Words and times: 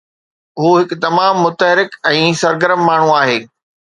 هو 0.59 0.69
هڪ 0.77 0.95
تمام 1.03 1.37
متحرڪ 1.47 1.97
۽ 2.13 2.23
سرگرم 2.39 2.81
ماڻهو 2.87 3.13
آهي. 3.19 3.37